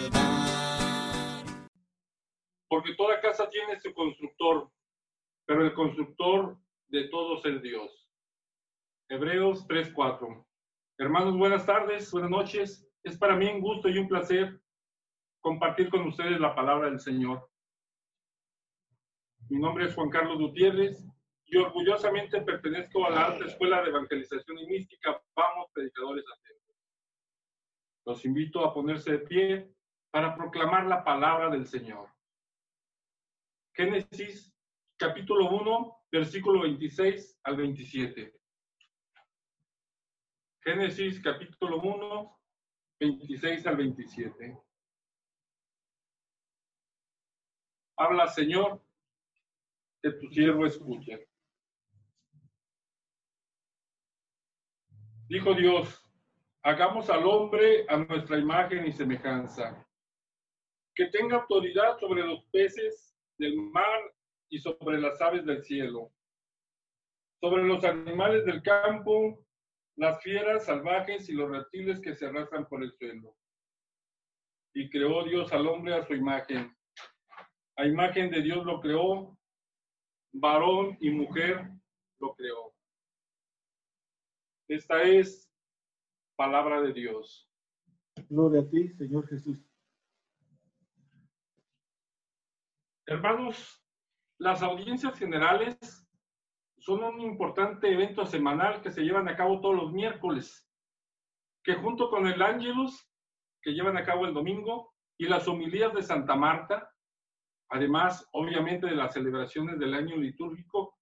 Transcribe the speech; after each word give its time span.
salvar. 0.00 1.56
Porque 2.68 2.94
toda 2.94 3.20
casa 3.20 3.48
tiene 3.48 3.78
su 3.80 3.92
constructor, 3.94 4.70
pero 5.46 5.64
el 5.64 5.74
constructor 5.74 6.58
de 6.88 7.08
todos 7.08 7.44
es 7.46 7.62
Dios. 7.62 8.10
Hebreos 9.08 9.66
3:4. 9.68 10.44
Hermanos, 10.98 11.36
buenas 11.36 11.66
tardes, 11.66 12.10
buenas 12.10 12.30
noches. 12.30 12.88
Es 13.02 13.16
para 13.18 13.36
mí 13.36 13.46
un 13.46 13.60
gusto 13.60 13.88
y 13.88 13.98
un 13.98 14.08
placer 14.08 14.60
compartir 15.40 15.90
con 15.90 16.06
ustedes 16.08 16.40
la 16.40 16.54
palabra 16.54 16.88
del 16.90 16.98
Señor. 16.98 17.48
Mi 19.48 19.60
nombre 19.60 19.84
es 19.84 19.94
Juan 19.94 20.10
Carlos 20.10 20.38
Gutiérrez 20.38 21.06
y 21.44 21.56
orgullosamente 21.56 22.40
pertenezco 22.40 23.06
a 23.06 23.10
la 23.10 23.26
Alta 23.26 23.44
Escuela 23.44 23.80
de 23.80 23.90
Evangelización 23.90 24.58
y 24.58 24.66
Mística 24.66 25.22
Vamos 25.36 25.70
Predicadores 25.72 26.24
Atentos. 26.26 26.76
Los 28.06 28.24
invito 28.24 28.64
a 28.64 28.74
ponerse 28.74 29.12
de 29.12 29.18
pie 29.20 29.75
para 30.16 30.34
proclamar 30.34 30.86
la 30.86 31.04
palabra 31.04 31.50
del 31.50 31.66
Señor. 31.66 32.10
Génesis 33.74 34.50
capítulo 34.96 35.50
1, 35.50 36.06
versículo 36.10 36.62
26 36.62 37.38
al 37.42 37.56
27. 37.58 38.40
Génesis 40.62 41.20
capítulo 41.22 41.82
1, 41.82 42.40
26 42.98 43.66
al 43.66 43.76
27. 43.76 44.58
Habla, 47.98 48.26
Señor, 48.28 48.82
que 50.02 50.12
tu 50.12 50.28
siervo 50.28 50.64
escuche. 50.64 51.28
Dijo 55.28 55.52
Dios, 55.52 56.02
hagamos 56.62 57.10
al 57.10 57.26
hombre 57.26 57.84
a 57.90 57.98
nuestra 57.98 58.38
imagen 58.38 58.86
y 58.86 58.92
semejanza, 58.92 59.85
que 60.96 61.06
tenga 61.06 61.36
autoridad 61.36 61.98
sobre 62.00 62.26
los 62.26 62.42
peces 62.46 63.14
del 63.38 63.54
mar 63.56 64.00
y 64.48 64.58
sobre 64.58 64.98
las 64.98 65.20
aves 65.20 65.44
del 65.44 65.62
cielo, 65.62 66.10
sobre 67.40 67.62
los 67.64 67.84
animales 67.84 68.46
del 68.46 68.62
campo, 68.62 69.44
las 69.96 70.22
fieras 70.22 70.64
salvajes 70.64 71.28
y 71.28 71.32
los 71.32 71.50
reptiles 71.50 72.00
que 72.00 72.14
se 72.14 72.26
arrastran 72.26 72.66
por 72.66 72.82
el 72.82 72.92
suelo. 72.92 73.36
Y 74.74 74.88
creó 74.88 75.24
Dios 75.24 75.52
al 75.52 75.66
hombre 75.66 75.94
a 75.94 76.06
su 76.06 76.14
imagen. 76.14 76.74
A 77.76 77.86
imagen 77.86 78.30
de 78.30 78.40
Dios 78.40 78.64
lo 78.64 78.80
creó, 78.80 79.38
varón 80.32 80.96
y 81.00 81.10
mujer 81.10 81.70
lo 82.20 82.34
creó. 82.34 82.74
Esta 84.68 85.02
es 85.02 85.50
palabra 86.36 86.80
de 86.80 86.92
Dios. 86.94 87.50
Gloria 88.28 88.62
a 88.62 88.68
ti, 88.68 88.88
Señor 88.94 89.28
Jesús. 89.28 89.65
Hermanos, 93.08 93.80
las 94.38 94.62
audiencias 94.62 95.16
generales 95.16 95.78
son 96.78 97.04
un 97.04 97.20
importante 97.20 97.92
evento 97.92 98.26
semanal 98.26 98.82
que 98.82 98.90
se 98.90 99.02
llevan 99.02 99.28
a 99.28 99.36
cabo 99.36 99.60
todos 99.60 99.76
los 99.76 99.92
miércoles, 99.92 100.68
que 101.62 101.74
junto 101.74 102.10
con 102.10 102.26
el 102.26 102.42
Ángelus, 102.42 103.08
que 103.62 103.70
llevan 103.70 103.96
a 103.96 104.04
cabo 104.04 104.26
el 104.26 104.34
domingo, 104.34 104.92
y 105.18 105.26
las 105.26 105.46
homilías 105.46 105.94
de 105.94 106.02
Santa 106.02 106.34
Marta, 106.34 106.92
además, 107.70 108.28
obviamente, 108.32 108.86
de 108.86 108.96
las 108.96 109.14
celebraciones 109.14 109.78
del 109.78 109.94
año 109.94 110.16
litúrgico, 110.16 110.98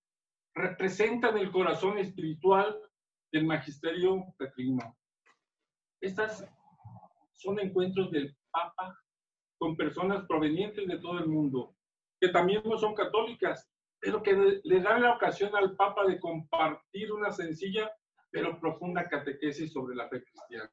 representan 0.55 1.39
el 1.39 1.51
corazón 1.51 1.99
espiritual 1.99 2.79
del 3.33 3.47
magisterio 3.47 4.23
petrino. 4.37 4.97
Estas 6.03 6.47
son 7.33 7.59
encuentros 7.61 8.11
del 8.11 8.37
Papa 8.51 8.95
con 9.59 9.75
personas 9.75 10.27
provenientes 10.27 10.87
de 10.87 10.99
todo 10.99 11.19
el 11.19 11.27
mundo, 11.27 11.75
que 12.25 12.33
también 12.33 12.63
no 12.65 12.79
son 12.79 12.95
católicas, 12.95 13.71
pero 14.01 14.23
que 14.23 14.61
le 14.65 14.81
dan 14.81 15.03
la 15.03 15.15
ocasión 15.15 15.55
al 15.55 15.77
Papa 15.77 16.07
de 16.07 16.19
compartir 16.19 17.13
una 17.13 17.31
sencilla 17.31 17.93
pero 18.31 18.59
profunda 18.59 19.07
catequesis 19.07 19.71
sobre 19.71 19.95
la 19.95 20.09
fe 20.09 20.25
cristiana. 20.25 20.71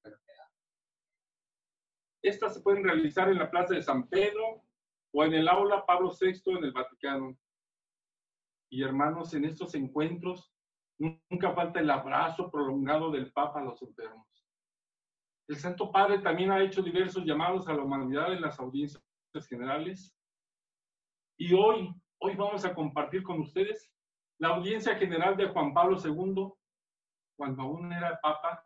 Estas 2.24 2.54
se 2.54 2.62
pueden 2.62 2.86
realizar 2.86 3.30
en 3.30 3.38
la 3.38 3.52
Plaza 3.52 3.74
de 3.76 3.84
San 3.84 4.08
Pedro 4.08 4.64
o 5.14 5.24
en 5.26 5.34
el 5.34 5.50
aula 5.50 5.86
Pablo 5.86 6.12
VI 6.18 6.42
en 6.58 6.64
el 6.64 6.72
Vaticano. 6.72 7.38
Y 8.72 8.82
hermanos, 8.82 9.34
en 9.34 9.44
estos 9.44 9.76
encuentros 9.76 10.54
nunca 10.98 11.54
falta 11.54 11.82
el 11.82 11.90
abrazo 11.90 12.50
prolongado 12.50 13.12
del 13.12 13.32
Papa 13.34 13.60
a 13.60 13.64
los 13.66 13.82
enfermos. 13.82 14.26
El 15.50 15.58
Santo 15.58 15.92
Padre 15.92 16.20
también 16.20 16.50
ha 16.50 16.64
hecho 16.64 16.82
diversos 16.82 17.26
llamados 17.26 17.68
a 17.68 17.74
la 17.74 17.84
humanidad 17.84 18.32
en 18.32 18.42
las 18.42 18.58
audiencias 18.58 19.04
generales. 19.50 20.16
Y 21.42 21.56
hoy, 21.56 21.92
hoy 22.20 22.36
vamos 22.36 22.64
a 22.66 22.76
compartir 22.76 23.24
con 23.24 23.40
ustedes 23.40 23.92
la 24.38 24.50
audiencia 24.50 24.96
general 24.96 25.36
de 25.36 25.48
Juan 25.48 25.74
Pablo 25.74 25.98
II, 25.98 26.54
cuando 27.36 27.64
aún 27.64 27.92
era 27.92 28.20
Papa, 28.22 28.64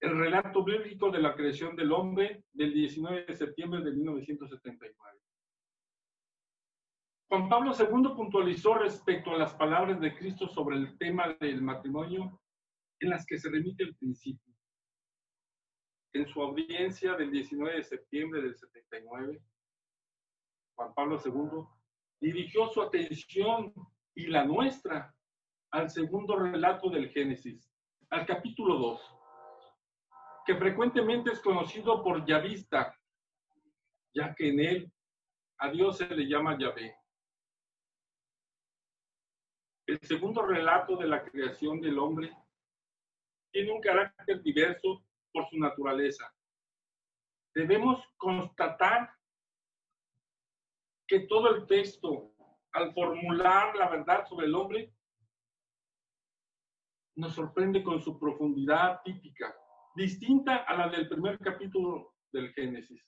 el 0.00 0.18
relato 0.18 0.64
bíblico 0.64 1.12
de 1.12 1.20
la 1.20 1.36
creación 1.36 1.76
del 1.76 1.92
hombre 1.92 2.42
del 2.52 2.74
19 2.74 3.26
de 3.26 3.36
septiembre 3.36 3.82
de 3.82 3.92
1979. 3.92 5.20
Juan 7.28 7.48
Pablo 7.48 7.70
II 7.78 8.16
puntualizó 8.16 8.74
respecto 8.74 9.30
a 9.30 9.38
las 9.38 9.54
palabras 9.54 10.00
de 10.00 10.12
Cristo 10.16 10.48
sobre 10.48 10.78
el 10.78 10.98
tema 10.98 11.36
del 11.38 11.62
matrimonio 11.62 12.40
en 12.98 13.10
las 13.10 13.24
que 13.24 13.38
se 13.38 13.48
remite 13.48 13.84
el 13.84 13.94
principio. 13.94 14.52
En 16.14 16.26
su 16.26 16.42
audiencia 16.42 17.14
del 17.14 17.30
19 17.30 17.76
de 17.76 17.84
septiembre 17.84 18.42
del 18.42 18.56
79, 18.56 19.40
Juan 20.74 20.92
Pablo 20.92 21.20
II 21.24 21.75
dirigió 22.20 22.68
su 22.68 22.82
atención 22.82 23.72
y 24.14 24.26
la 24.26 24.44
nuestra 24.44 25.14
al 25.70 25.90
segundo 25.90 26.36
relato 26.36 26.88
del 26.88 27.10
Génesis, 27.10 27.70
al 28.10 28.24
capítulo 28.24 28.76
2, 28.78 29.14
que 30.46 30.56
frecuentemente 30.56 31.32
es 31.32 31.40
conocido 31.40 32.02
por 32.02 32.24
Yavista, 32.24 32.98
ya 34.14 34.34
que 34.34 34.48
en 34.48 34.60
él 34.60 34.92
a 35.58 35.70
Dios 35.70 35.98
se 35.98 36.06
le 36.06 36.26
llama 36.26 36.58
Yahvé. 36.58 36.96
El 39.86 40.00
segundo 40.00 40.42
relato 40.42 40.96
de 40.96 41.06
la 41.06 41.22
creación 41.24 41.80
del 41.80 41.98
hombre 41.98 42.32
tiene 43.52 43.72
un 43.72 43.80
carácter 43.80 44.42
diverso 44.42 45.04
por 45.32 45.48
su 45.48 45.58
naturaleza. 45.58 46.32
Debemos 47.54 48.02
constatar 48.16 49.15
que 51.06 51.20
todo 51.20 51.54
el 51.54 51.66
texto, 51.66 52.32
al 52.72 52.92
formular 52.92 53.76
la 53.76 53.88
verdad 53.88 54.26
sobre 54.26 54.46
el 54.46 54.54
hombre, 54.54 54.92
nos 57.16 57.34
sorprende 57.34 57.82
con 57.82 58.02
su 58.02 58.18
profundidad 58.18 59.00
típica, 59.04 59.54
distinta 59.94 60.56
a 60.56 60.76
la 60.76 60.88
del 60.88 61.08
primer 61.08 61.38
capítulo 61.38 62.14
del 62.32 62.52
Génesis. 62.52 63.02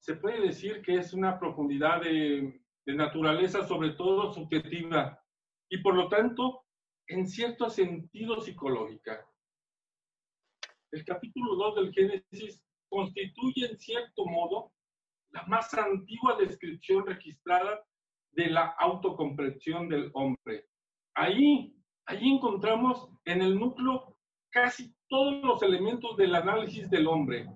Se 0.00 0.16
puede 0.16 0.40
decir 0.40 0.82
que 0.82 0.96
es 0.96 1.12
una 1.12 1.38
profundidad 1.38 2.00
de 2.00 2.60
naturaleza 2.86 3.66
sobre 3.68 3.90
todo 3.90 4.32
subjetiva 4.32 5.22
y 5.68 5.78
por 5.78 5.94
lo 5.94 6.08
tanto 6.08 6.64
en 7.06 7.28
cierto 7.28 7.68
sentido 7.70 8.40
psicológica. 8.40 9.24
El 10.90 11.04
capítulo 11.04 11.54
2 11.54 11.74
del 11.76 11.92
Génesis 11.92 12.60
constituye 12.88 13.66
en 13.66 13.78
cierto 13.78 14.26
modo 14.26 14.72
la 15.32 15.44
más 15.46 15.72
antigua 15.74 16.36
descripción 16.36 17.06
registrada 17.06 17.84
de 18.32 18.48
la 18.48 18.66
autocomprensión 18.78 19.88
del 19.88 20.10
hombre. 20.14 20.66
Ahí, 21.14 21.74
ahí 22.06 22.28
encontramos 22.28 23.10
en 23.24 23.42
el 23.42 23.58
núcleo 23.58 24.16
casi 24.50 24.94
todos 25.08 25.42
los 25.42 25.62
elementos 25.62 26.16
del 26.16 26.34
análisis 26.34 26.88
del 26.90 27.06
hombre, 27.06 27.48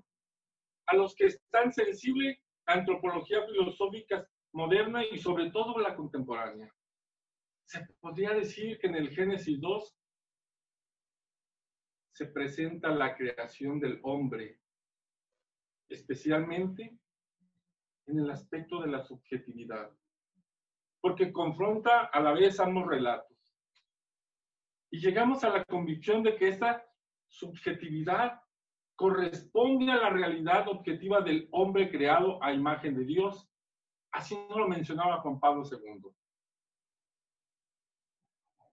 a 0.87 0.95
los 0.95 1.15
que 1.15 1.25
están 1.25 1.71
sensible 1.71 2.41
antropología 2.65 3.45
filosófica 3.45 4.27
moderna 4.53 5.03
y 5.05 5.17
sobre 5.17 5.51
todo 5.51 5.77
la 5.79 5.95
contemporánea. 5.95 6.73
Se 7.65 7.85
podría 7.99 8.31
decir 8.31 8.77
que 8.79 8.87
en 8.87 8.95
el 8.95 9.09
Génesis 9.09 9.59
2 9.59 9.95
se 12.13 12.27
presenta 12.27 12.89
la 12.89 13.15
creación 13.15 13.79
del 13.79 13.99
hombre, 14.03 14.59
especialmente 15.89 16.97
en 18.07 18.19
el 18.19 18.29
aspecto 18.29 18.81
de 18.81 18.87
la 18.87 19.03
subjetividad, 19.03 19.91
porque 21.01 21.31
confronta 21.31 22.05
a 22.05 22.19
la 22.19 22.33
vez 22.33 22.59
ambos 22.59 22.87
relatos. 22.87 23.37
Y 24.91 24.99
llegamos 24.99 25.43
a 25.43 25.49
la 25.49 25.65
convicción 25.65 26.23
de 26.23 26.35
que 26.35 26.47
esta 26.47 26.85
subjetividad 27.27 28.41
corresponde 28.95 29.91
a 29.91 29.97
la 29.97 30.09
realidad 30.09 30.67
objetiva 30.67 31.21
del 31.21 31.49
hombre 31.51 31.91
creado 31.91 32.41
a 32.41 32.53
imagen 32.53 32.95
de 32.95 33.03
Dios 33.03 33.49
Así 34.15 34.33
no 34.49 34.59
lo 34.59 34.69
mencionaba 34.69 35.19
Juan 35.19 35.41
Pablo 35.41 35.63
II. 35.69 36.09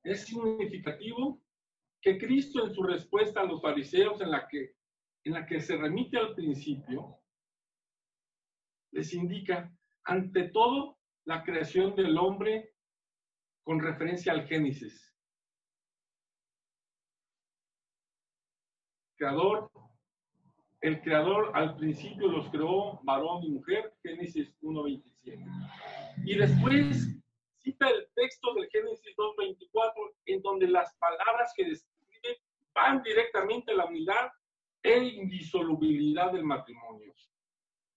Es 0.05 0.25
significativo 0.25 1.43
que 2.01 2.17
Cristo 2.17 2.65
en 2.65 2.73
su 2.73 2.85
respuesta 2.85 3.41
a 3.41 3.45
los 3.45 3.61
fariseos 3.61 4.21
en 4.21 4.31
la 4.31 4.47
que, 4.47 4.77
en 5.25 5.33
la 5.33 5.45
que 5.45 5.61
se 5.61 5.77
remite 5.77 6.17
al 6.17 6.37
principio, 6.37 7.19
les 8.93 9.13
indica, 9.15 9.73
ante 10.05 10.49
todo, 10.49 10.99
la 11.25 11.43
creación 11.45 11.95
del 11.95 12.17
hombre 12.19 12.75
con 13.65 13.81
referencia 13.81 14.33
al 14.33 14.47
Génesis. 14.47 15.15
Creador, 19.17 19.71
el 20.81 21.01
creador 21.01 21.53
al 21.55 21.77
principio 21.77 22.29
los 22.29 22.51
creó 22.51 23.01
varón 23.05 23.45
y 23.45 23.51
mujer, 23.51 23.95
Génesis 24.03 24.53
1.27. 24.63 25.45
Y 26.25 26.37
después 26.37 27.21
cita 27.59 27.89
el 27.89 28.09
texto 28.15 28.53
del 28.55 28.69
Génesis 28.69 29.17
2.24, 29.17 29.93
en 30.27 30.43
donde 30.43 30.67
las 30.67 30.93
palabras 30.97 31.53
que 31.57 31.67
describe 31.67 32.43
van 32.75 33.03
directamente 33.03 33.73
a 33.73 33.77
la 33.77 33.85
unidad 33.85 34.33
e 34.83 34.99
indisolubilidad 34.99 36.33
del 36.33 36.45
matrimonio. 36.45 37.15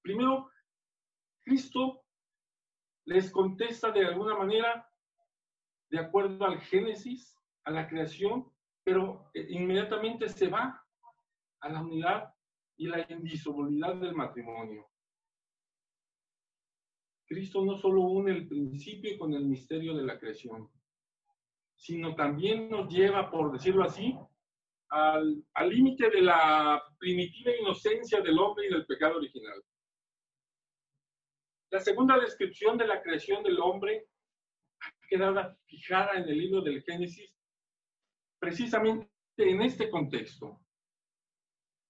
Primero, 0.04 0.52
Cristo 1.46 2.04
les 3.06 3.30
contesta 3.32 3.92
de 3.92 4.06
alguna 4.06 4.36
manera 4.36 4.90
de 5.92 6.00
acuerdo 6.00 6.44
al 6.44 6.60
Génesis, 6.60 7.38
a 7.64 7.72
la 7.72 7.88
creación, 7.88 8.52
pero 8.84 9.30
eh, 9.36 9.46
inmediatamente 9.50 10.28
se 10.28 10.48
va 10.48 10.84
a 11.62 11.70
la 11.70 11.82
unidad 11.82 12.34
y 12.78 12.88
la 12.88 13.06
indisolubilidad 13.10 13.96
del 13.96 14.16
matrimonio. 14.16 14.88
Cristo 17.28 17.64
no 17.64 17.78
solo 17.78 18.02
une 18.02 18.32
el 18.32 18.48
principio 18.48 19.18
con 19.18 19.34
el 19.34 19.46
misterio 19.46 19.96
de 19.96 20.04
la 20.04 20.20
creación, 20.20 20.70
sino 21.76 22.16
también 22.16 22.70
nos 22.70 22.92
lleva, 22.92 23.30
por 23.30 23.52
decirlo 23.52 23.84
así, 23.84 24.18
al 24.90 25.70
límite 25.70 26.10
de 26.10 26.22
la 26.22 26.82
primitiva 26.98 27.52
inocencia 27.60 28.22
del 28.22 28.40
hombre 28.40 28.68
y 28.68 28.70
del 28.72 28.86
pecado 28.86 29.18
original. 29.18 29.64
La 31.72 31.80
segunda 31.80 32.18
descripción 32.20 32.78
de 32.78 32.88
la 32.88 33.02
creación 33.02 33.44
del 33.44 33.60
hombre 33.60 34.08
quedada 35.08 35.58
fijada 35.66 36.14
en 36.14 36.24
el 36.24 36.38
libro 36.38 36.62
del 36.62 36.82
Génesis 36.84 37.36
precisamente 38.40 39.10
en 39.38 39.62
este 39.62 39.90
contexto. 39.90 40.60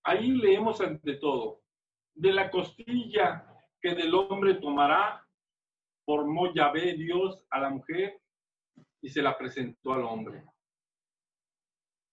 Ahí 0.04 0.32
leemos 0.32 0.80
ante 0.82 1.16
todo, 1.16 1.64
de 2.14 2.32
la 2.32 2.50
costilla 2.50 3.46
que 3.82 3.96
del 3.96 4.14
hombre 4.14 4.56
tomará, 4.56 5.28
formó 6.06 6.54
Yahvé 6.54 6.94
Dios 6.94 7.46
a 7.50 7.60
la 7.60 7.70
mujer 7.70 8.22
y 9.02 9.10
se 9.10 9.22
la 9.22 9.38
presentó 9.38 9.94
al 9.94 10.04
hombre. 10.04 10.44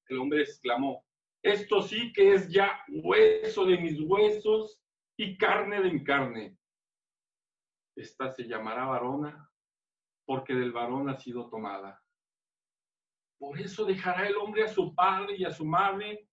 El 0.09 0.19
hombre 0.19 0.43
exclamó, 0.43 1.05
esto 1.43 1.83
sí 1.83 2.13
que 2.13 2.35
es 2.35 2.51
ya 2.51 2.85
hueso 2.89 3.65
de 3.65 3.79
mis 3.79 4.01
huesos 4.01 4.83
y 5.17 5.37
carne 5.37 5.83
de 5.83 5.91
mi 5.93 6.05
carne. 6.05 6.57
Esta 7.97 8.33
se 8.33 8.45
llamará 8.45 8.87
varona, 8.87 9.51
porque 10.25 10.55
del 10.55 10.73
varón 10.73 11.09
ha 11.09 11.17
sido 11.17 11.49
tomada. 11.49 12.03
Por 13.39 13.61
eso 13.61 13.85
dejará 13.85 14.27
el 14.29 14.37
hombre 14.37 14.65
a 14.65 14.69
su 14.69 14.95
padre 14.95 15.37
y 15.37 15.45
a 15.45 15.53
su 15.53 15.65
madre, 15.65 16.29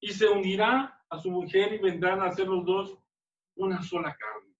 y 0.00 0.12
se 0.12 0.28
unirá 0.28 1.02
a 1.08 1.18
su 1.18 1.30
mujer 1.30 1.74
y 1.74 1.78
vendrán 1.78 2.22
a 2.22 2.30
ser 2.30 2.48
los 2.48 2.64
dos 2.64 2.98
una 3.56 3.82
sola 3.82 4.16
carne. 4.16 4.54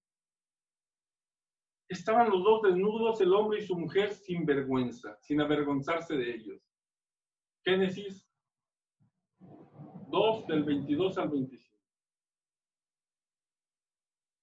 Estaban 1.89 2.31
los 2.31 2.43
dos 2.43 2.63
desnudos, 2.63 3.21
el 3.21 3.33
hombre 3.35 3.59
y 3.59 3.67
su 3.67 3.77
mujer, 3.77 4.15
sin 4.15 4.47
vergüenza, 4.47 5.17
sin 5.21 5.41
avergonzarse 5.41 6.17
de 6.17 6.35
ellos. 6.35 6.63
Génesis 7.65 8.27
2, 9.41 10.47
del 10.47 10.65
22 10.65 11.19
al 11.19 11.29
25. 11.31 11.72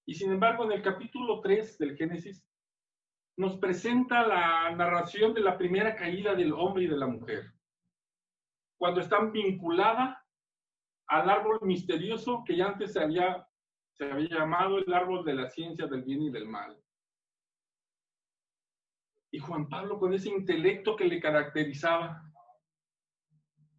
Y 0.06 0.14
sin 0.14 0.32
embargo, 0.32 0.64
en 0.64 0.72
el 0.72 0.82
capítulo 0.82 1.40
3 1.40 1.78
del 1.78 1.96
Génesis, 1.96 2.44
nos 3.36 3.56
presenta 3.58 4.26
la 4.26 4.70
narración 4.76 5.32
de 5.34 5.40
la 5.40 5.56
primera 5.56 5.94
caída 5.94 6.34
del 6.34 6.52
hombre 6.52 6.84
y 6.84 6.88
de 6.88 6.96
la 6.96 7.06
mujer, 7.06 7.52
cuando 8.78 9.00
están 9.00 9.32
vinculada 9.32 10.24
al 11.08 11.28
árbol 11.28 11.58
misterioso 11.62 12.42
que 12.46 12.56
ya 12.56 12.66
antes 12.68 12.92
se 12.92 13.00
había, 13.00 13.46
se 13.92 14.04
había 14.04 14.28
llamado 14.28 14.78
el 14.78 14.92
árbol 14.92 15.24
de 15.24 15.34
la 15.34 15.48
ciencia 15.48 15.86
del 15.86 16.02
bien 16.02 16.22
y 16.22 16.30
del 16.30 16.48
mal. 16.48 16.78
Y 19.32 19.38
Juan 19.38 19.68
Pablo, 19.68 19.98
con 19.98 20.12
ese 20.12 20.28
intelecto 20.28 20.96
que 20.96 21.04
le 21.04 21.20
caracterizaba, 21.20 22.22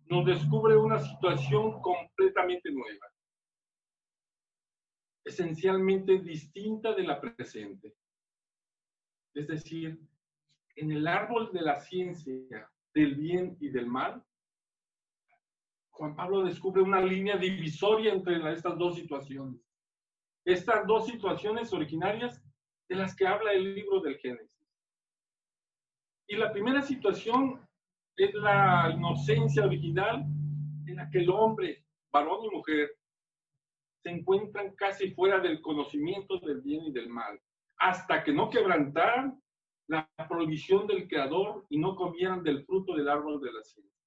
nos 0.06 0.26
descubre 0.26 0.76
una 0.76 1.00
situación 1.00 1.82
completamente 1.82 2.72
nueva 2.72 3.12
esencialmente 5.24 6.20
distinta 6.20 6.94
de 6.94 7.04
la 7.04 7.20
presente. 7.20 7.96
Es 9.34 9.48
decir, 9.48 10.00
en 10.76 10.92
el 10.92 11.08
árbol 11.08 11.52
de 11.54 11.62
la 11.62 11.80
ciencia 11.80 12.70
del 12.94 13.16
bien 13.16 13.58
y 13.60 13.70
del 13.70 13.88
mal, 13.88 14.24
Juan 15.92 16.16
Pablo 16.16 16.44
descubre 16.44 16.82
una 16.82 17.02
línea 17.02 17.38
divisoria 17.38 18.14
entre 18.14 18.38
estas 18.52 18.78
dos 18.78 18.96
situaciones. 18.96 19.62
Estas 20.46 20.88
dos 20.88 21.06
situaciones 21.06 21.72
originarias 21.74 22.42
de 22.90 22.96
las 22.96 23.16
que 23.16 23.28
habla 23.28 23.54
el 23.54 23.76
libro 23.76 24.02
del 24.02 24.18
Génesis. 24.18 24.68
Y 26.28 26.36
la 26.36 26.52
primera 26.52 26.82
situación 26.82 27.62
es 28.16 28.34
la 28.34 28.92
inocencia 28.94 29.66
original 29.66 30.26
en 30.88 30.96
la 30.96 31.10
que 31.10 31.20
el 31.20 31.30
hombre, 31.30 31.86
varón 32.12 32.46
y 32.46 32.50
mujer, 32.56 32.90
se 34.02 34.10
encuentran 34.10 34.76
casi 34.76 35.12
fuera 35.12 35.40
del 35.40 35.62
conocimiento 35.62 36.40
del 36.40 36.62
bien 36.62 36.86
y 36.86 36.92
del 36.92 37.10
mal, 37.10 37.40
hasta 37.78 38.24
que 38.24 38.34
no 38.34 38.50
quebrantaran 38.50 39.42
la 39.88 40.10
provisión 40.30 40.88
del 40.88 41.08
Creador 41.08 41.66
y 41.70 41.78
no 41.78 41.96
comieran 41.96 42.44
del 42.44 42.66
fruto 42.66 42.96
del 42.96 43.10
árbol 43.10 43.42
de 43.42 43.52
la 43.52 43.64
ciencia. 43.64 44.02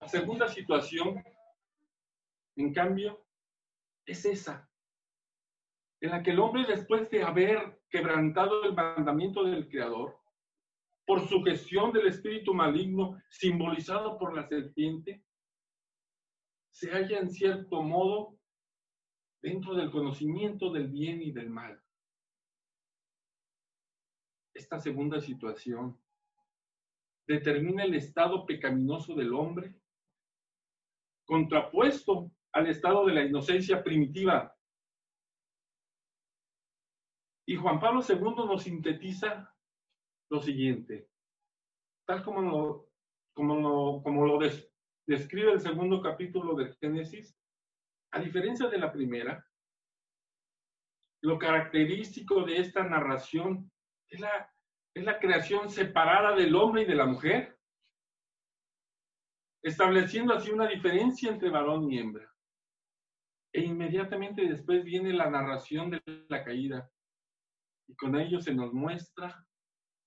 La 0.00 0.08
segunda 0.08 0.48
situación, 0.48 1.22
en 2.56 2.72
cambio, 2.72 3.26
es 4.06 4.24
esa, 4.24 4.70
en 6.00 6.10
la 6.10 6.22
que 6.22 6.30
el 6.30 6.38
hombre 6.38 6.64
después 6.66 7.10
de 7.10 7.22
haber 7.22 7.80
quebrantado 7.88 8.64
el 8.64 8.74
mandamiento 8.74 9.44
del 9.44 9.68
Creador, 9.68 10.18
por 11.06 11.26
su 11.28 11.42
gestión 11.42 11.92
del 11.92 12.06
espíritu 12.06 12.54
maligno 12.54 13.20
simbolizado 13.28 14.18
por 14.18 14.34
la 14.34 14.46
serpiente, 14.48 15.22
se 16.74 16.90
halla 16.90 17.20
en 17.20 17.30
cierto 17.30 17.82
modo 17.82 18.36
dentro 19.40 19.74
del 19.74 19.92
conocimiento 19.92 20.72
del 20.72 20.88
bien 20.88 21.22
y 21.22 21.30
del 21.30 21.48
mal. 21.48 21.80
Esta 24.52 24.80
segunda 24.80 25.20
situación 25.20 26.00
determina 27.28 27.84
el 27.84 27.94
estado 27.94 28.44
pecaminoso 28.44 29.14
del 29.14 29.32
hombre, 29.34 29.74
contrapuesto 31.24 32.32
al 32.52 32.66
estado 32.66 33.06
de 33.06 33.14
la 33.14 33.24
inocencia 33.24 33.82
primitiva. 33.82 34.52
Y 37.46 37.54
Juan 37.54 37.78
Pablo 37.78 38.00
II 38.06 38.46
nos 38.46 38.64
sintetiza 38.64 39.54
lo 40.28 40.40
siguiente, 40.40 41.08
tal 42.04 42.24
como 42.24 42.42
lo, 42.42 42.90
como 43.32 43.60
lo, 43.60 44.02
como 44.02 44.26
lo, 44.26 44.38
describe 45.06 45.52
el 45.52 45.60
segundo 45.60 46.00
capítulo 46.00 46.54
de 46.54 46.72
Génesis, 46.74 47.36
a 48.12 48.20
diferencia 48.20 48.68
de 48.68 48.78
la 48.78 48.92
primera, 48.92 49.46
lo 51.22 51.38
característico 51.38 52.44
de 52.44 52.58
esta 52.58 52.84
narración 52.84 53.70
es 54.08 54.20
la, 54.20 55.18
creación 55.18 55.70
separada 55.70 56.36
del 56.36 56.54
hombre 56.54 56.82
y 56.82 56.84
de 56.84 56.94
la 56.94 57.06
mujer, 57.06 57.58
estableciendo 59.62 60.34
así 60.34 60.50
una 60.50 60.68
diferencia 60.68 61.30
entre 61.30 61.50
varón 61.50 61.90
y 61.90 61.98
hembra. 61.98 62.30
E 63.52 63.62
inmediatamente 63.62 64.46
después 64.46 64.84
viene 64.84 65.12
la 65.12 65.30
narración 65.30 65.90
de 65.90 66.02
la 66.28 66.44
caída, 66.44 66.90
y 67.88 67.96
con 67.96 68.16
ello 68.16 68.40
se 68.40 68.54
nos 68.54 68.72
muestra 68.72 69.46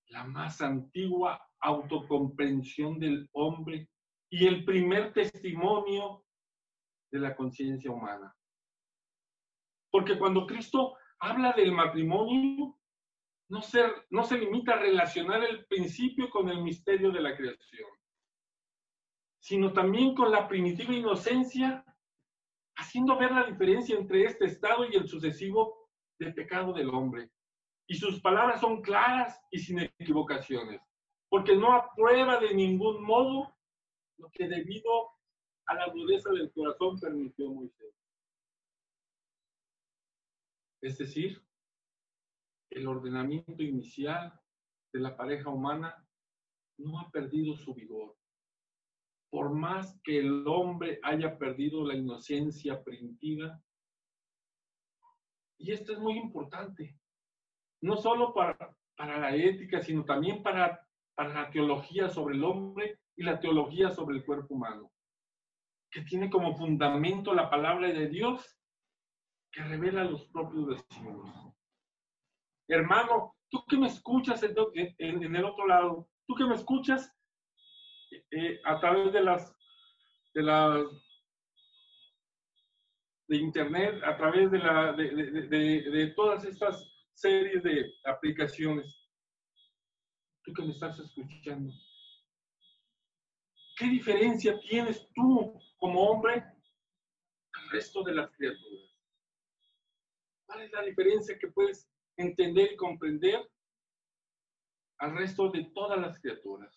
la 0.06 0.24
más 0.24 0.60
antigua 0.60 1.40
autocomprensión 1.60 2.98
del 2.98 3.28
hombre 3.32 3.88
y 4.30 4.46
el 4.46 4.64
primer 4.64 5.12
testimonio 5.12 6.24
de 7.10 7.18
la 7.18 7.34
conciencia 7.34 7.90
humana. 7.90 8.34
Porque 9.90 10.18
cuando 10.18 10.46
Cristo 10.46 10.96
habla 11.18 11.52
del 11.52 11.72
matrimonio, 11.72 12.78
no 13.48 13.62
se, 13.62 13.82
no 14.10 14.24
se 14.24 14.38
limita 14.38 14.74
a 14.74 14.78
relacionar 14.78 15.42
el 15.42 15.64
principio 15.66 16.28
con 16.28 16.48
el 16.50 16.62
misterio 16.62 17.10
de 17.10 17.20
la 17.20 17.34
creación, 17.34 17.88
sino 19.40 19.72
también 19.72 20.14
con 20.14 20.30
la 20.30 20.46
primitiva 20.46 20.92
inocencia, 20.92 21.82
haciendo 22.76 23.18
ver 23.18 23.32
la 23.32 23.44
diferencia 23.44 23.96
entre 23.96 24.24
este 24.24 24.44
estado 24.44 24.84
y 24.84 24.94
el 24.94 25.08
sucesivo 25.08 25.88
del 26.18 26.34
pecado 26.34 26.74
del 26.74 26.90
hombre. 26.90 27.30
Y 27.86 27.94
sus 27.94 28.20
palabras 28.20 28.60
son 28.60 28.82
claras 28.82 29.40
y 29.50 29.58
sin 29.58 29.80
equivocaciones, 29.80 30.82
porque 31.30 31.56
no 31.56 31.72
aprueba 31.72 32.38
de 32.38 32.52
ningún 32.54 33.02
modo 33.02 33.57
lo 34.18 34.30
que 34.30 34.48
debido 34.48 35.10
a 35.66 35.74
la 35.74 35.88
dureza 35.92 36.30
del 36.30 36.52
corazón 36.52 36.98
permitió 36.98 37.50
Moisés. 37.50 37.94
Es 40.80 40.98
decir, 40.98 41.42
el 42.70 42.86
ordenamiento 42.86 43.62
inicial 43.62 44.38
de 44.92 45.00
la 45.00 45.16
pareja 45.16 45.50
humana 45.50 46.06
no 46.78 47.00
ha 47.00 47.10
perdido 47.10 47.56
su 47.56 47.74
vigor. 47.74 48.16
Por 49.30 49.52
más 49.52 50.00
que 50.02 50.18
el 50.18 50.46
hombre 50.46 51.00
haya 51.02 51.36
perdido 51.36 51.84
la 51.84 51.94
inocencia 51.94 52.82
primitiva, 52.82 53.62
y 55.58 55.72
esto 55.72 55.92
es 55.92 55.98
muy 55.98 56.16
importante, 56.16 56.96
no 57.82 57.96
solo 57.96 58.32
para, 58.32 58.76
para 58.96 59.18
la 59.18 59.34
ética, 59.34 59.82
sino 59.82 60.04
también 60.04 60.42
para, 60.42 60.86
para 61.14 61.34
la 61.34 61.50
teología 61.50 62.08
sobre 62.08 62.36
el 62.36 62.44
hombre 62.44 63.00
y 63.18 63.24
la 63.24 63.40
teología 63.40 63.90
sobre 63.90 64.16
el 64.16 64.24
cuerpo 64.24 64.54
humano, 64.54 64.92
que 65.90 66.02
tiene 66.02 66.30
como 66.30 66.56
fundamento 66.56 67.34
la 67.34 67.50
palabra 67.50 67.88
de 67.88 68.08
Dios 68.08 68.56
que 69.50 69.62
revela 69.64 70.04
los 70.04 70.24
propios 70.26 70.68
designios. 70.68 71.28
Hermano, 72.68 73.34
tú 73.50 73.64
que 73.68 73.76
me 73.76 73.88
escuchas 73.88 74.40
en, 74.44 75.36
el 75.36 75.44
otro 75.44 75.66
lado, 75.66 76.08
tú 76.28 76.36
que 76.36 76.44
me 76.44 76.54
escuchas 76.54 77.12
eh, 78.30 78.60
a 78.64 78.78
través 78.78 79.12
de 79.12 79.20
las, 79.20 79.52
de 80.34 80.42
las 80.42 80.86
de 83.26 83.36
internet, 83.36 84.00
a 84.04 84.16
través 84.16 84.50
de, 84.52 84.58
la, 84.58 84.92
de 84.92 86.12
todas 86.14 86.44
estas 86.44 86.88
series 87.14 87.64
de 87.64 87.92
aplicaciones. 88.04 88.96
Tú 90.44 90.52
que 90.52 90.62
me 90.62 90.70
estás 90.70 91.00
escuchando. 91.00 91.72
¿Qué 93.78 93.86
diferencia 93.86 94.58
tienes 94.58 95.08
tú 95.14 95.56
como 95.76 96.02
hombre 96.02 96.34
al 96.34 97.70
resto 97.70 98.02
de 98.02 98.12
las 98.12 98.28
criaturas? 98.32 98.98
¿Cuál 100.46 100.62
es 100.62 100.72
la 100.72 100.82
diferencia 100.82 101.38
que 101.38 101.46
puedes 101.46 101.88
entender 102.16 102.72
y 102.72 102.76
comprender 102.76 103.48
al 104.98 105.16
resto 105.16 105.48
de 105.50 105.62
todas 105.72 106.00
las 106.00 106.18
criaturas? 106.18 106.76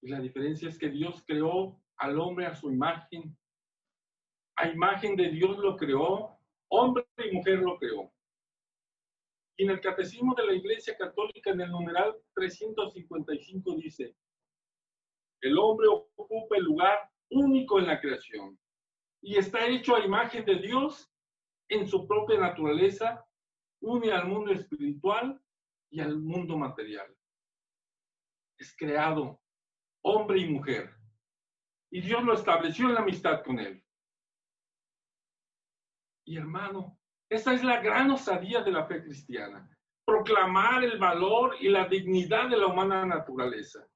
Y 0.00 0.10
la 0.10 0.20
diferencia 0.20 0.68
es 0.68 0.78
que 0.78 0.90
Dios 0.90 1.24
creó 1.26 1.82
al 1.96 2.20
hombre 2.20 2.46
a 2.46 2.54
su 2.54 2.70
imagen. 2.70 3.36
A 4.56 4.68
imagen 4.68 5.16
de 5.16 5.30
Dios 5.30 5.58
lo 5.58 5.76
creó, 5.76 6.38
hombre 6.68 7.04
y 7.18 7.32
mujer 7.32 7.58
lo 7.58 7.76
creó. 7.78 8.12
Y 9.56 9.64
en 9.64 9.70
el 9.70 9.80
Catecismo 9.80 10.36
de 10.36 10.46
la 10.46 10.52
Iglesia 10.52 10.96
Católica, 10.96 11.50
en 11.50 11.62
el 11.62 11.70
numeral 11.70 12.14
355, 12.34 13.74
dice, 13.76 14.14
el 15.44 15.58
hombre 15.58 15.86
ocupa 15.88 16.56
el 16.56 16.64
lugar 16.64 16.98
único 17.30 17.78
en 17.78 17.86
la 17.86 18.00
creación 18.00 18.58
y 19.20 19.36
está 19.36 19.66
hecho 19.66 19.94
a 19.94 20.04
imagen 20.04 20.44
de 20.44 20.56
Dios 20.56 21.10
en 21.68 21.86
su 21.86 22.06
propia 22.06 22.38
naturaleza, 22.38 23.24
une 23.80 24.10
al 24.12 24.26
mundo 24.26 24.52
espiritual 24.52 25.40
y 25.90 26.00
al 26.00 26.18
mundo 26.18 26.56
material. 26.56 27.14
Es 28.58 28.74
creado 28.76 29.40
hombre 30.02 30.40
y 30.40 30.50
mujer. 30.50 30.94
Y 31.90 32.00
Dios 32.00 32.22
lo 32.22 32.34
estableció 32.34 32.88
en 32.88 32.94
la 32.94 33.00
amistad 33.00 33.42
con 33.42 33.58
él. 33.58 33.82
Y 36.26 36.38
hermano, 36.38 36.98
esa 37.28 37.52
es 37.52 37.62
la 37.62 37.80
gran 37.80 38.10
osadía 38.10 38.62
de 38.62 38.72
la 38.72 38.86
fe 38.86 39.02
cristiana. 39.02 39.70
Proclamar 40.06 40.84
el 40.84 40.98
valor 40.98 41.56
y 41.60 41.68
la 41.68 41.86
dignidad 41.86 42.48
de 42.48 42.56
la 42.56 42.66
humana 42.66 43.04
naturaleza. 43.04 43.86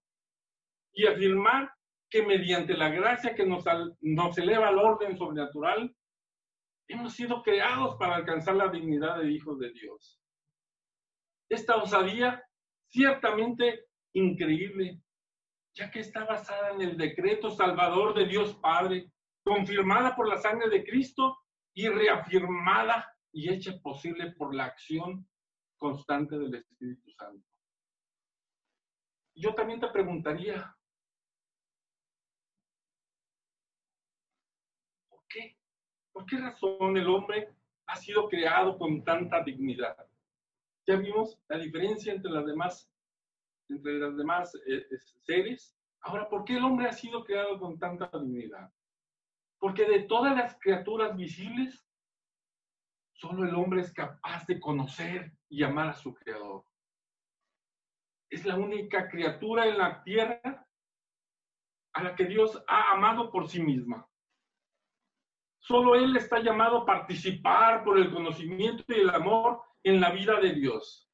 Y 0.98 1.06
afirmar 1.06 1.72
que 2.10 2.26
mediante 2.26 2.76
la 2.76 2.88
gracia 2.88 3.32
que 3.36 3.46
nos, 3.46 3.64
nos 4.00 4.36
eleva 4.36 4.66
al 4.66 4.78
orden 4.78 5.16
sobrenatural, 5.16 5.94
hemos 6.88 7.12
sido 7.12 7.40
creados 7.44 7.94
para 8.00 8.16
alcanzar 8.16 8.56
la 8.56 8.66
dignidad 8.66 9.18
de 9.18 9.30
hijos 9.30 9.60
de 9.60 9.70
Dios. 9.70 10.20
Esta 11.48 11.76
osadía, 11.76 12.42
ciertamente 12.88 13.86
increíble, 14.12 15.00
ya 15.72 15.88
que 15.88 16.00
está 16.00 16.24
basada 16.24 16.72
en 16.72 16.80
el 16.80 16.96
decreto 16.96 17.52
salvador 17.52 18.12
de 18.18 18.26
Dios 18.26 18.56
Padre, 18.56 19.12
confirmada 19.44 20.16
por 20.16 20.28
la 20.28 20.38
sangre 20.38 20.68
de 20.68 20.84
Cristo 20.84 21.38
y 21.74 21.88
reafirmada 21.88 23.06
y 23.32 23.52
hecha 23.52 23.78
posible 23.80 24.32
por 24.32 24.52
la 24.52 24.64
acción 24.64 25.28
constante 25.76 26.36
del 26.36 26.56
Espíritu 26.56 27.08
Santo. 27.12 27.46
Yo 29.36 29.54
también 29.54 29.78
te 29.78 29.86
preguntaría, 29.88 30.76
¿por 35.08 35.24
qué? 35.28 35.56
¿Por 36.18 36.26
qué 36.26 36.36
razón 36.36 36.96
el 36.96 37.08
hombre 37.08 37.48
ha 37.86 37.94
sido 37.94 38.28
creado 38.28 38.76
con 38.76 39.04
tanta 39.04 39.40
dignidad? 39.44 39.96
Ya 40.84 40.96
vimos 40.96 41.38
la 41.48 41.58
diferencia 41.58 42.12
entre 42.12 42.32
las 42.32 42.44
demás, 42.44 42.90
entre 43.68 44.00
las 44.00 44.16
demás 44.16 44.52
eh, 44.66 44.84
seres. 45.22 45.76
Ahora, 46.00 46.28
¿por 46.28 46.44
qué 46.44 46.56
el 46.56 46.64
hombre 46.64 46.88
ha 46.88 46.92
sido 46.92 47.22
creado 47.22 47.60
con 47.60 47.78
tanta 47.78 48.10
dignidad? 48.18 48.68
Porque 49.60 49.84
de 49.84 50.00
todas 50.00 50.34
las 50.34 50.58
criaturas 50.58 51.16
visibles, 51.16 51.86
Solo 53.12 53.44
el 53.44 53.54
hombre 53.54 53.80
es 53.80 53.92
capaz 53.92 54.44
de 54.46 54.60
conocer 54.60 55.32
y 55.48 55.62
amar 55.62 55.88
a 55.88 55.94
su 55.94 56.14
creador. 56.14 56.64
Es 58.28 58.44
la 58.44 58.56
única 58.56 59.08
criatura 59.08 59.66
en 59.66 59.78
la 59.78 60.02
tierra 60.02 60.66
a 61.94 62.02
la 62.02 62.14
que 62.14 62.26
Dios 62.26 62.62
ha 62.68 62.92
amado 62.92 63.32
por 63.32 63.48
sí 63.48 63.60
misma. 63.60 64.08
Solo 65.68 65.94
Él 65.94 66.16
está 66.16 66.40
llamado 66.40 66.78
a 66.78 66.86
participar 66.86 67.84
por 67.84 67.98
el 67.98 68.10
conocimiento 68.10 68.82
y 68.88 69.00
el 69.00 69.10
amor 69.10 69.60
en 69.82 70.00
la 70.00 70.10
vida 70.10 70.40
de 70.40 70.54
Dios. 70.54 71.08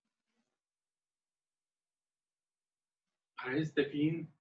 Para 3.36 3.56
este 3.58 3.84
fin, 3.86 4.32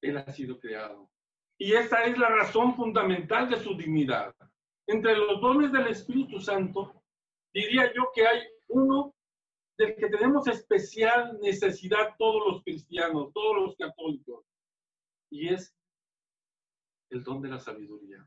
Él 0.00 0.16
ha 0.16 0.32
sido 0.32 0.58
creado. 0.58 1.10
Y 1.58 1.72
esa 1.72 2.04
es 2.04 2.16
la 2.16 2.28
razón 2.28 2.76
fundamental 2.76 3.50
de 3.50 3.58
su 3.58 3.76
dignidad 3.76 4.32
entre 4.88 5.14
los 5.16 5.40
dones 5.40 5.70
del 5.70 5.88
Espíritu 5.88 6.40
Santo, 6.40 7.02
diría 7.52 7.92
yo 7.94 8.10
que 8.14 8.26
hay 8.26 8.40
uno 8.68 9.14
del 9.76 9.94
que 9.96 10.08
tenemos 10.08 10.48
especial 10.48 11.38
necesidad 11.40 12.16
todos 12.18 12.52
los 12.52 12.64
cristianos, 12.64 13.30
todos 13.34 13.56
los 13.62 13.76
católicos, 13.76 14.46
y 15.30 15.48
es 15.52 15.76
el 17.10 17.22
don 17.22 17.42
de 17.42 17.50
la 17.50 17.58
sabiduría. 17.58 18.26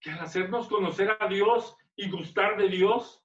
Que 0.00 0.10
al 0.10 0.20
hacernos 0.20 0.68
conocer 0.68 1.16
a 1.20 1.28
Dios 1.28 1.76
y 1.96 2.10
gustar 2.10 2.56
de 2.56 2.68
Dios, 2.68 3.22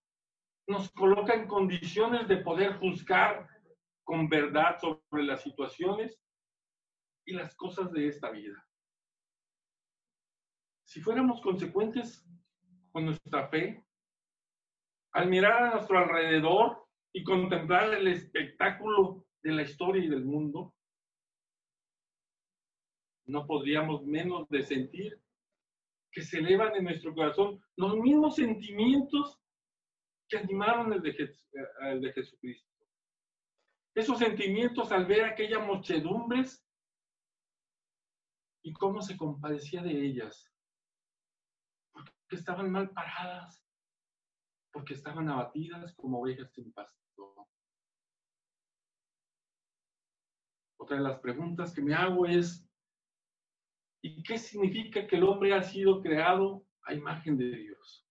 nos 0.68 0.92
coloca 0.92 1.34
en 1.34 1.48
condiciones 1.48 2.28
de 2.28 2.38
poder 2.38 2.78
juzgar 2.78 3.48
con 4.04 4.28
verdad 4.28 4.78
sobre 4.80 5.24
las 5.24 5.42
situaciones 5.42 6.22
y 7.26 7.34
las 7.34 7.56
cosas 7.56 7.92
de 7.92 8.08
esta 8.08 8.30
vida. 8.30 8.64
Si 10.86 11.02
fuéramos 11.02 11.42
consecuentes 11.42 12.26
con 12.92 13.06
nuestra 13.06 13.48
fe, 13.48 13.86
al 15.14 15.30
mirar 15.30 15.64
a 15.64 15.72
nuestro 15.76 15.98
alrededor 15.98 16.88
y 17.14 17.24
contemplar 17.24 17.94
el 17.94 18.08
espectáculo 18.08 19.26
de 19.42 19.52
la 19.52 19.62
historia 19.64 20.04
y 20.04 20.10
del 20.10 20.26
mundo, 20.26 20.74
no 23.28 23.48
podríamos 23.48 24.06
menos 24.06 24.48
de 24.50 24.62
sentir 24.62 25.25
que 26.16 26.22
se 26.22 26.40
elevan 26.40 26.74
en 26.78 26.86
nuestro 26.86 27.14
corazón 27.14 27.62
los 27.76 27.98
mismos 27.98 28.36
sentimientos 28.36 29.38
que 30.30 30.38
animaron 30.38 30.94
el 30.94 31.02
de, 31.02 31.12
de 32.00 32.14
Jesucristo. 32.14 32.72
Esos 33.94 34.18
sentimientos 34.18 34.94
al 34.94 35.06
ver 35.06 35.26
aquellas 35.26 35.68
muchedumbres 35.68 36.66
y 38.64 38.72
cómo 38.72 39.02
se 39.02 39.18
compadecía 39.18 39.84
de 39.84 39.92
ellas 39.92 40.50
que 42.30 42.38
estaban 42.38 42.72
mal 42.72 42.90
paradas, 42.92 43.62
porque 44.72 44.94
estaban 44.94 45.30
abatidas 45.30 45.94
como 45.96 46.22
ovejas 46.22 46.52
sin 46.54 46.72
pasto. 46.72 46.96
Otra 50.78 50.98
de 50.98 51.04
las 51.04 51.20
preguntas 51.20 51.74
que 51.74 51.82
me 51.82 51.94
hago 51.94 52.26
es, 52.26 52.66
¿y 54.08 54.22
qué 54.22 54.38
significa 54.38 55.08
que 55.08 55.16
el 55.16 55.24
hombre 55.24 55.52
ha 55.52 55.64
sido 55.64 56.00
creado 56.00 56.64
a 56.84 56.94
imagen 56.94 57.38
de 57.38 57.50
Dios? 57.50 58.06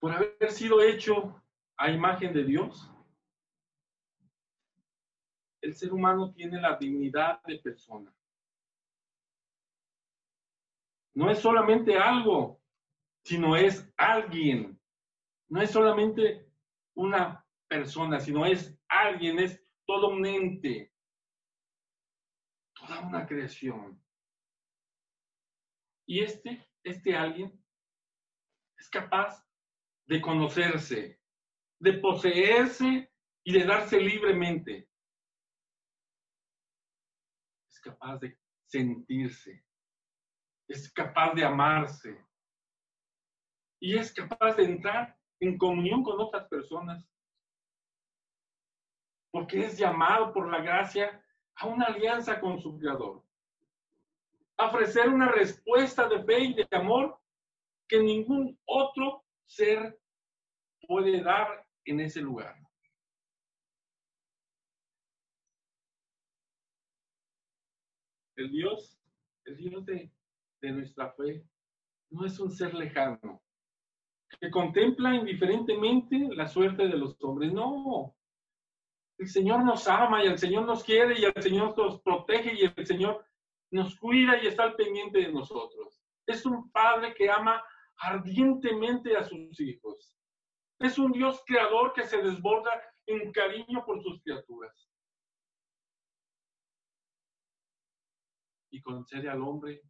Por 0.00 0.12
haber 0.12 0.50
sido 0.50 0.80
hecho 0.80 1.42
a 1.76 1.90
imagen 1.90 2.32
de 2.32 2.44
Dios, 2.44 2.90
el 5.60 5.74
ser 5.74 5.92
humano 5.92 6.32
tiene 6.32 6.58
la 6.58 6.76
dignidad 6.78 7.42
de 7.42 7.58
persona. 7.58 8.10
No 11.14 11.30
es 11.30 11.38
solamente 11.38 11.98
algo, 11.98 12.62
sino 13.24 13.56
es 13.56 13.92
alguien. 13.98 14.80
No 15.48 15.60
es 15.60 15.70
solamente 15.70 16.50
una 16.94 17.44
persona, 17.68 18.20
sino 18.20 18.46
es 18.46 18.74
alguien, 18.88 19.38
es 19.38 19.62
todo 19.86 20.08
un 20.08 20.24
ente, 20.24 20.93
toda 22.86 23.00
una 23.00 23.26
creación. 23.26 24.00
Y 26.06 26.22
este, 26.22 26.68
este 26.82 27.16
alguien 27.16 27.52
es 28.78 28.88
capaz 28.88 29.42
de 30.06 30.20
conocerse, 30.20 31.20
de 31.80 31.92
poseerse 31.94 33.10
y 33.44 33.52
de 33.52 33.64
darse 33.64 33.98
libremente. 33.98 34.88
Es 37.70 37.80
capaz 37.80 38.18
de 38.18 38.38
sentirse, 38.66 39.64
es 40.68 40.92
capaz 40.92 41.32
de 41.34 41.44
amarse 41.44 42.22
y 43.80 43.96
es 43.96 44.12
capaz 44.12 44.56
de 44.56 44.64
entrar 44.64 45.18
en 45.40 45.58
comunión 45.58 46.02
con 46.02 46.20
otras 46.20 46.48
personas. 46.48 47.06
Porque 49.30 49.64
es 49.64 49.76
llamado 49.76 50.32
por 50.32 50.50
la 50.50 50.60
gracia 50.60 51.23
a 51.56 51.66
una 51.66 51.86
alianza 51.86 52.40
con 52.40 52.60
su 52.60 52.78
Creador. 52.78 53.22
Ofrecer 54.56 55.08
una 55.08 55.30
respuesta 55.30 56.08
de 56.08 56.22
fe 56.24 56.44
y 56.44 56.54
de 56.54 56.68
amor 56.72 57.18
que 57.88 58.00
ningún 58.00 58.58
otro 58.64 59.24
ser 59.46 59.98
puede 60.86 61.22
dar 61.22 61.66
en 61.84 62.00
ese 62.00 62.20
lugar. 62.20 62.56
El 68.36 68.50
Dios, 68.50 68.98
el 69.44 69.56
Dios 69.56 69.84
de 69.84 70.10
nuestra 70.62 71.12
fe, 71.12 71.46
no 72.10 72.24
es 72.24 72.38
un 72.40 72.50
ser 72.50 72.74
lejano, 72.74 73.42
que 74.40 74.50
contempla 74.50 75.14
indiferentemente 75.14 76.28
la 76.34 76.48
suerte 76.48 76.88
de 76.88 76.96
los 76.96 77.16
hombres. 77.22 77.52
No, 77.52 78.14
el 79.18 79.28
Señor 79.28 79.64
nos 79.64 79.86
ama 79.86 80.24
y 80.24 80.26
el 80.26 80.38
Señor 80.38 80.64
nos 80.64 80.82
quiere 80.82 81.18
y 81.18 81.24
el 81.24 81.42
Señor 81.42 81.76
nos 81.76 82.00
protege 82.02 82.54
y 82.54 82.64
el 82.64 82.86
Señor 82.86 83.24
nos 83.70 83.96
cuida 83.98 84.42
y 84.42 84.46
está 84.46 84.64
al 84.64 84.74
pendiente 84.74 85.18
de 85.18 85.32
nosotros. 85.32 86.02
Es 86.26 86.44
un 86.46 86.70
Padre 86.70 87.14
que 87.14 87.30
ama 87.30 87.62
ardientemente 87.98 89.16
a 89.16 89.24
sus 89.24 89.58
hijos. 89.60 90.16
Es 90.78 90.98
un 90.98 91.12
Dios 91.12 91.42
creador 91.46 91.92
que 91.92 92.04
se 92.04 92.20
desborda 92.20 92.70
en 93.06 93.30
cariño 93.32 93.84
por 93.84 94.02
sus 94.02 94.20
criaturas. 94.22 94.90
Y 98.70 98.80
concede 98.80 99.28
al 99.28 99.42
hombre 99.42 99.82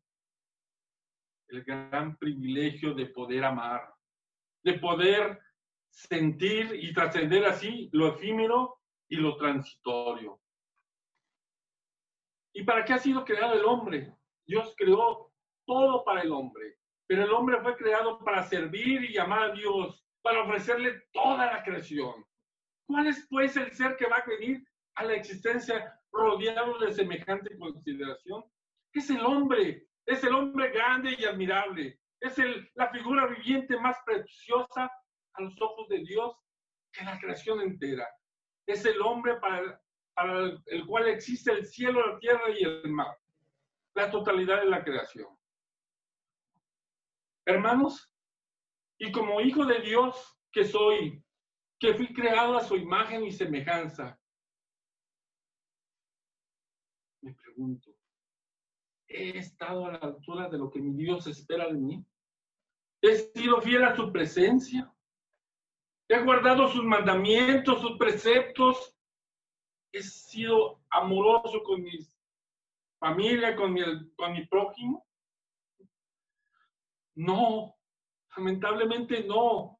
el 1.48 1.64
gran 1.64 2.16
privilegio 2.18 2.94
de 2.94 3.06
poder 3.06 3.44
amar, 3.44 3.94
de 4.62 4.78
poder 4.78 5.40
sentir 5.90 6.74
y 6.74 6.92
trascender 6.92 7.46
así 7.46 7.88
lo 7.92 8.08
efímero 8.08 8.83
y 9.08 9.16
lo 9.16 9.36
transitorio. 9.36 10.40
¿Y 12.52 12.62
para 12.62 12.84
qué 12.84 12.92
ha 12.92 12.98
sido 12.98 13.24
creado 13.24 13.54
el 13.54 13.64
hombre? 13.64 14.14
Dios 14.46 14.74
creó 14.76 15.32
todo 15.66 16.04
para 16.04 16.22
el 16.22 16.30
hombre, 16.30 16.78
pero 17.06 17.24
el 17.24 17.32
hombre 17.32 17.60
fue 17.60 17.76
creado 17.76 18.18
para 18.24 18.42
servir 18.44 19.10
y 19.10 19.18
amar 19.18 19.50
a 19.50 19.52
Dios, 19.52 20.06
para 20.22 20.42
ofrecerle 20.42 21.02
toda 21.12 21.46
la 21.46 21.62
creación. 21.62 22.24
¿Cuál 22.86 23.08
es 23.08 23.26
pues 23.28 23.56
el 23.56 23.72
ser 23.72 23.96
que 23.96 24.06
va 24.06 24.16
a 24.16 24.26
venir 24.26 24.64
a 24.96 25.04
la 25.04 25.14
existencia 25.14 25.98
rodeado 26.12 26.78
de 26.78 26.92
semejante 26.92 27.58
consideración? 27.58 28.44
Es 28.92 29.10
el 29.10 29.20
hombre, 29.20 29.88
es 30.06 30.22
el 30.22 30.34
hombre 30.34 30.70
grande 30.70 31.16
y 31.18 31.24
admirable, 31.24 31.98
es 32.20 32.38
el, 32.38 32.70
la 32.74 32.90
figura 32.90 33.26
viviente 33.26 33.76
más 33.78 33.96
preciosa 34.04 34.90
a 35.32 35.42
los 35.42 35.60
ojos 35.60 35.88
de 35.88 35.98
Dios 35.98 36.36
que 36.92 37.04
la 37.04 37.18
creación 37.18 37.60
entera. 37.60 38.06
Es 38.66 38.84
el 38.84 39.00
hombre 39.02 39.36
para, 39.40 39.80
el 40.66 40.86
cual 40.86 41.08
existe 41.08 41.52
el 41.52 41.66
cielo, 41.66 42.06
la 42.06 42.18
tierra 42.18 42.50
y 42.50 42.64
el 42.64 42.90
mar, 42.90 43.18
la 43.94 44.10
totalidad 44.10 44.60
de 44.60 44.70
la 44.70 44.82
creación. 44.82 45.28
Hermanos, 47.46 48.10
y 48.98 49.12
como 49.12 49.40
hijo 49.40 49.66
de 49.66 49.80
Dios 49.80 50.38
que 50.50 50.64
soy, 50.64 51.22
que 51.78 51.94
fui 51.94 52.12
creado 52.12 52.56
a 52.56 52.64
su 52.64 52.76
imagen 52.76 53.24
y 53.24 53.32
semejanza, 53.32 54.18
me 57.20 57.34
pregunto, 57.34 57.90
¿he 59.08 59.38
estado 59.38 59.86
a 59.86 59.92
la 59.92 59.98
altura 59.98 60.48
de 60.48 60.58
lo 60.58 60.70
que 60.70 60.80
mi 60.80 60.94
Dios 60.94 61.26
espera 61.26 61.66
de 61.66 61.74
mí? 61.74 62.06
¿He 63.02 63.16
sido 63.16 63.60
fiel 63.60 63.84
a 63.84 63.94
su 63.94 64.10
presencia? 64.12 64.93
¿He 66.08 66.18
guardado 66.20 66.68
sus 66.68 66.84
mandamientos, 66.84 67.80
sus 67.80 67.96
preceptos? 67.96 68.94
¿He 69.92 70.02
sido 70.02 70.82
amoroso 70.90 71.62
con 71.62 71.82
mi 71.82 71.98
familia, 72.98 73.56
con 73.56 73.72
mi, 73.72 73.82
con 74.16 74.32
mi 74.32 74.46
prójimo? 74.46 75.06
No, 77.16 77.74
lamentablemente 78.36 79.24
no, 79.24 79.78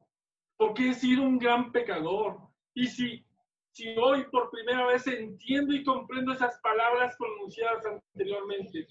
porque 0.57 0.91
he 0.91 0.95
sido 0.95 1.23
un 1.25 1.39
gran 1.39 1.73
pecador. 1.73 2.39
Y 2.75 2.87
si, 2.87 3.27
si 3.73 3.95
hoy 3.99 4.25
por 4.31 4.51
primera 4.51 4.87
vez 4.87 5.07
entiendo 5.07 5.75
y 5.75 5.85
comprendo 5.85 6.33
esas 6.33 6.59
palabras 6.61 7.15
pronunciadas 7.19 7.85
anteriormente, 7.85 8.87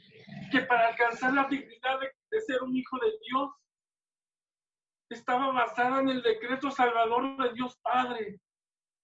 que 0.51 0.61
para 0.61 0.89
alcanzar 0.89 1.33
la 1.33 1.45
dignidad 1.45 1.99
de, 1.99 2.11
de 2.29 2.41
ser 2.41 2.61
un 2.61 2.75
hijo 2.75 2.97
de 2.99 3.11
Dios, 3.27 3.49
estaba 5.13 5.51
basada 5.51 6.01
en 6.01 6.09
el 6.09 6.21
decreto 6.21 6.69
salvador 6.71 7.37
de 7.37 7.53
Dios 7.53 7.77
Padre. 7.81 8.39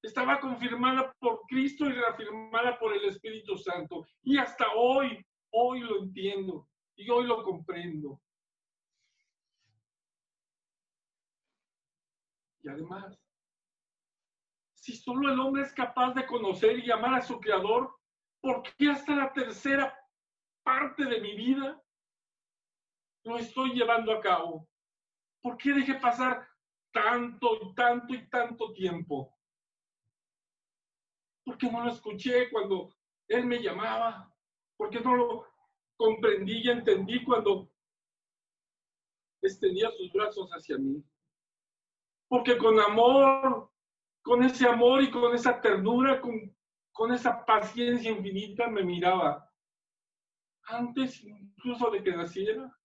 Estaba 0.02 0.40
confirmada 0.40 1.14
por 1.20 1.42
Cristo 1.48 1.86
y 1.86 1.94
reafirmada 1.94 2.78
por 2.78 2.94
el 2.94 3.06
Espíritu 3.06 3.58
Santo. 3.58 4.06
Y 4.24 4.38
hasta 4.38 4.66
hoy, 4.76 5.26
hoy 5.52 5.82
lo 5.82 6.00
entiendo 6.00 6.68
y 6.96 7.10
hoy 7.10 7.26
lo 7.26 7.44
comprendo. 7.44 8.20
Y 12.62 12.70
además, 12.70 13.18
si 14.74 14.96
solo 14.96 15.32
el 15.32 15.40
hombre 15.40 15.64
es 15.64 15.74
capaz 15.74 16.14
de 16.14 16.26
conocer 16.26 16.80
y 16.80 16.92
amar 16.92 17.16
a 17.16 17.22
su 17.22 17.40
Creador, 17.40 17.96
¿por 18.42 18.64
qué 18.78 18.90
hasta 18.90 19.16
la 19.16 19.32
tercera 19.32 19.98
parte 20.64 21.06
de 21.06 21.22
mi 21.22 21.36
vida 21.36 21.82
lo 23.24 23.38
estoy 23.38 23.74
llevando 23.74 24.12
a 24.12 24.22
cabo? 24.22 24.68
¿Por 25.42 25.58
qué 25.58 25.74
dejé 25.74 25.96
pasar 25.96 26.48
tanto 26.92 27.60
y 27.62 27.74
tanto 27.74 28.14
y 28.14 28.30
tanto 28.30 28.74
tiempo? 28.74 29.38
¿Por 31.46 31.58
qué 31.58 31.72
no 31.72 31.84
lo 31.84 31.92
escuché 31.92 32.50
cuando 32.50 32.94
él 33.28 33.46
me 33.46 33.62
llamaba? 33.62 34.34
¿Por 34.78 34.90
qué 34.90 35.00
no 35.00 35.16
lo 35.16 35.48
comprendí 35.98 36.62
y 36.64 36.70
entendí 36.70 37.24
cuando 37.24 37.72
extendía 39.42 39.90
sus 39.92 40.12
brazos 40.12 40.50
hacia 40.52 40.78
mí? 40.78 41.04
Porque 42.28 42.58
con 42.58 42.80
amor, 42.80 43.72
con 44.22 44.44
ese 44.44 44.68
amor 44.68 45.02
y 45.02 45.10
con 45.10 45.34
esa 45.34 45.60
ternura, 45.60 46.22
con, 46.22 46.56
con 46.92 47.14
esa 47.14 47.46
paciencia 47.46 48.12
infinita 48.12 48.68
me 48.68 48.84
miraba. 48.84 49.52
Antes 50.64 51.24
incluso 51.24 51.90
de 51.90 52.04
que 52.04 52.12
naciera, 52.12 52.79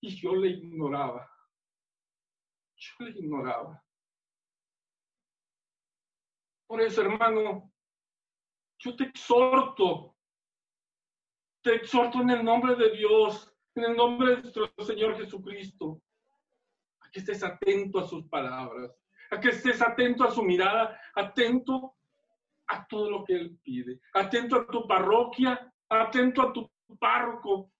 y 0.00 0.16
yo 0.16 0.34
le 0.34 0.48
ignoraba. 0.48 1.30
Yo 2.76 3.04
le 3.04 3.10
ignoraba. 3.10 3.82
Por 6.66 6.80
eso, 6.80 7.02
hermano, 7.02 7.72
yo 8.78 8.96
te 8.96 9.04
exhorto, 9.04 10.16
te 11.62 11.74
exhorto 11.74 12.20
en 12.22 12.30
el 12.30 12.44
nombre 12.44 12.76
de 12.76 12.96
Dios, 12.96 13.52
en 13.74 13.84
el 13.84 13.96
nombre 13.96 14.36
de 14.36 14.42
nuestro 14.42 14.72
Señor 14.78 15.16
Jesucristo, 15.16 16.00
a 17.00 17.10
que 17.10 17.20
estés 17.20 17.42
atento 17.42 17.98
a 17.98 18.08
sus 18.08 18.26
palabras, 18.28 18.96
a 19.30 19.38
que 19.38 19.48
estés 19.50 19.82
atento 19.82 20.24
a 20.24 20.30
su 20.30 20.42
mirada, 20.42 20.98
atento 21.14 21.96
a 22.68 22.86
todo 22.86 23.10
lo 23.10 23.24
que 23.24 23.34
Él 23.34 23.58
pide, 23.62 24.00
atento 24.14 24.56
a 24.56 24.66
tu 24.66 24.86
parroquia, 24.86 25.72
atento 25.88 26.42
a 26.42 26.52
tu 26.52 26.70
párroco, 26.98 27.72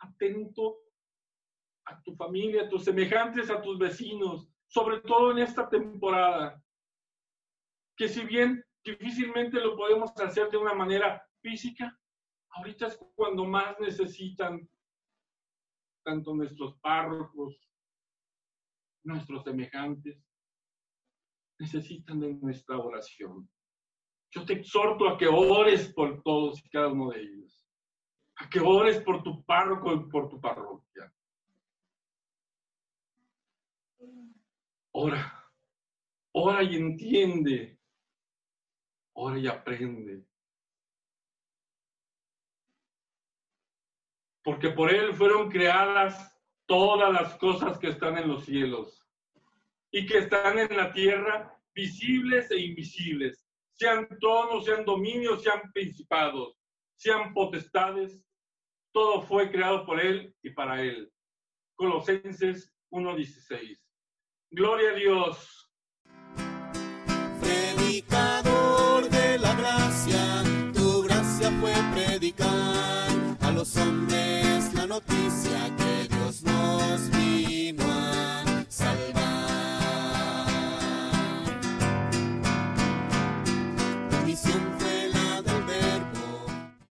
atento 0.00 0.78
a 1.86 2.02
tu 2.02 2.14
familia, 2.14 2.62
a 2.62 2.68
tus 2.68 2.84
semejantes, 2.84 3.50
a 3.50 3.62
tus 3.62 3.78
vecinos, 3.78 4.48
sobre 4.66 5.00
todo 5.00 5.32
en 5.32 5.38
esta 5.38 5.68
temporada, 5.68 6.62
que 7.96 8.08
si 8.08 8.24
bien 8.24 8.64
difícilmente 8.84 9.60
lo 9.60 9.76
podemos 9.76 10.10
hacer 10.20 10.50
de 10.50 10.56
una 10.56 10.74
manera 10.74 11.22
física, 11.42 11.98
ahorita 12.50 12.86
es 12.86 12.98
cuando 13.14 13.44
más 13.44 13.78
necesitan 13.80 14.68
tanto 16.04 16.34
nuestros 16.34 16.78
párrocos, 16.80 17.56
nuestros 19.04 19.44
semejantes, 19.44 20.24
necesitan 21.58 22.20
de 22.20 22.34
nuestra 22.34 22.78
oración. 22.78 23.48
Yo 24.32 24.44
te 24.46 24.54
exhorto 24.54 25.08
a 25.08 25.18
que 25.18 25.26
ores 25.26 25.92
por 25.92 26.22
todos 26.22 26.64
y 26.64 26.70
cada 26.70 26.88
uno 26.88 27.10
de 27.10 27.20
ellos 27.20 27.59
a 28.40 28.48
que 28.48 28.60
ores 28.60 29.00
por 29.02 29.22
tu 29.22 29.44
párroco 29.44 29.92
y 29.94 30.10
por 30.10 30.28
tu 30.28 30.40
parroquia. 30.40 31.12
Ora, 34.92 35.50
ora 36.32 36.62
y 36.62 36.76
entiende, 36.76 37.78
ora 39.12 39.38
y 39.38 39.46
aprende. 39.46 40.24
porque 44.42 44.70
por 44.70 44.92
Él 44.92 45.14
fueron 45.14 45.50
creadas 45.50 46.36
todas 46.66 47.12
las 47.12 47.34
cosas 47.36 47.78
que 47.78 47.88
están 47.88 48.16
en 48.18 48.28
los 48.28 48.44
cielos 48.44 49.06
y 49.90 50.06
que 50.06 50.18
están 50.18 50.58
en 50.58 50.76
la 50.76 50.92
tierra, 50.92 51.56
visibles 51.74 52.50
e 52.50 52.58
invisibles, 52.58 53.44
sean 53.72 54.08
tronos, 54.20 54.64
sean 54.64 54.84
dominios, 54.84 55.42
sean 55.42 55.70
principados, 55.72 56.56
sean 56.96 57.32
potestades, 57.32 58.20
todo 58.92 59.22
fue 59.22 59.50
creado 59.50 59.86
por 59.86 60.00
Él 60.00 60.34
y 60.42 60.50
para 60.50 60.82
Él. 60.82 61.10
Colosenses 61.76 62.72
1.16. 62.90 63.78
Gloria 64.50 64.90
a 64.90 64.94
Dios. 64.94 65.70
Predicador 67.40 69.08
de 69.08 69.38
la 69.38 69.54
gracia, 69.54 70.42
tu 70.74 71.02
gracia 71.02 71.50
fue 71.60 71.72
predicar 71.94 73.08
a 73.40 73.52
los 73.52 73.76
hombres 73.76 74.74
la 74.74 74.86
noticia 74.86 75.74
que 75.76 76.08
Dios 76.08 76.42
nos 76.42 77.10
vino. 77.10 77.79